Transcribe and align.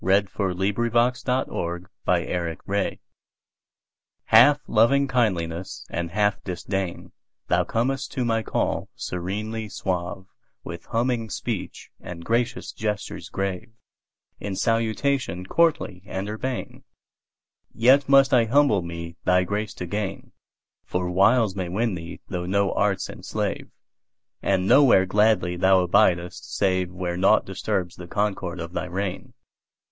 1860 0.03 1.29
To 1.31 1.87
My 2.07 2.25
Cat 2.55 2.99
HALF 4.25 4.59
loving 4.65 5.07
kindliness 5.07 5.85
and 5.91 6.09
half 6.09 6.43
disdain, 6.43 7.11
Thou 7.49 7.63
comest 7.63 8.11
to 8.13 8.25
my 8.25 8.41
call 8.41 8.89
serenely 8.95 9.69
suave, 9.69 10.25
With 10.63 10.85
humming 10.85 11.29
speech 11.29 11.91
and 11.99 12.25
gracious 12.25 12.71
gestures 12.71 13.29
grave, 13.29 13.71
In 14.39 14.55
salutation 14.55 15.45
courtly 15.45 16.01
and 16.07 16.27
urbane; 16.27 16.83
Yet 17.71 18.09
must 18.09 18.33
I 18.33 18.45
humble 18.45 18.81
me 18.81 19.17
thy 19.23 19.43
grace 19.43 19.75
to 19.75 19.85
gain, 19.85 20.31
For 20.83 21.11
wiles 21.11 21.55
may 21.55 21.69
win 21.69 21.93
thee 21.93 22.21
though 22.27 22.47
no 22.47 22.73
arts 22.73 23.07
enslave, 23.07 23.69
And 24.41 24.67
nowhere 24.67 25.05
gladly 25.05 25.57
thou 25.57 25.85
abidest 25.85 26.59
saveWhere 26.59 27.19
naught 27.19 27.45
disturbs 27.45 27.97
the 27.97 28.07
concord 28.07 28.59
of 28.59 28.73
thy 28.73 28.85
reign. 28.85 29.35